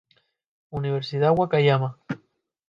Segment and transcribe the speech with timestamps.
[0.79, 1.99] Universidad Wakayama.